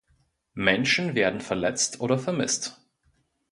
[0.55, 2.81] Menschen werden verletzt oder vermisst.